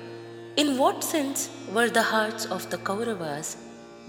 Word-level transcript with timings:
In 0.55 0.77
what 0.77 1.03
sense 1.03 1.49
were 1.73 1.89
the 1.89 2.03
hearts 2.03 2.45
of 2.45 2.69
the 2.69 2.77
Kauravas 2.77 3.57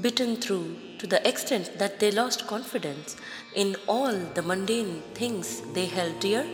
bitten 0.03 0.37
through 0.37 0.77
to 0.99 1.07
the 1.07 1.27
extent 1.27 1.79
that 1.79 1.99
they 1.99 2.11
lost 2.11 2.47
confidence 2.47 3.17
in 3.55 3.75
all 3.87 4.13
the 4.35 4.43
mundane 4.43 5.03
things 5.15 5.63
they 5.73 5.87
held 5.87 6.21
dear? 6.21 6.45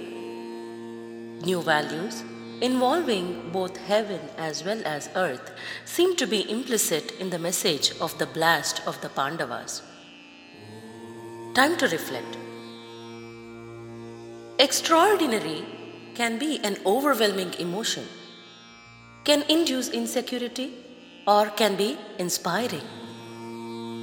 New 1.51 1.61
values, 1.63 2.23
involving 2.61 3.51
both 3.51 3.77
heaven 3.77 4.21
as 4.39 4.63
well 4.63 4.81
as 4.85 5.11
earth, 5.17 5.51
seem 5.85 6.15
to 6.15 6.29
be 6.29 6.49
implicit 6.49 7.11
in 7.19 7.31
the 7.31 7.41
message 7.41 7.91
of 8.01 8.17
the 8.19 8.27
blast 8.27 8.81
of 8.87 9.01
the 9.01 9.09
Pandavas. 9.09 9.83
Time 11.55 11.77
to 11.77 11.89
reflect. 11.89 12.37
Extraordinary 14.62 15.66
can 16.16 16.40
be 16.40 16.60
an 16.64 16.78
overwhelming 16.86 17.54
emotion, 17.60 18.06
can 19.24 19.44
induce 19.50 19.90
insecurity, 19.90 20.74
or 21.28 21.48
can 21.48 21.76
be 21.76 21.98
inspiring. 22.18 22.82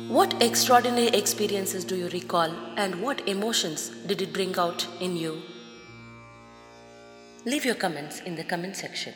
What 0.09 0.41
extraordinary 0.43 1.09
experiences 1.09 1.85
do 1.85 1.97
you 1.97 2.09
recall 2.11 2.55
and 2.77 3.01
what 3.03 3.27
emotions 3.27 3.89
did 4.07 4.21
it 4.23 4.33
bring 4.33 4.57
out 4.59 4.87
in 5.01 5.17
you? 5.17 5.41
Leave 7.47 7.65
your 7.65 7.75
comments 7.75 8.21
in 8.21 8.37
the 8.37 8.45
comment 8.45 8.77
section. 8.77 9.15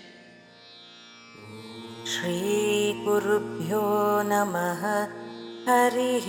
श्रीगुरुभ्यो 2.09 3.83
नमः 4.28 4.83
हरिः 5.69 6.28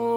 ओ 0.00 0.08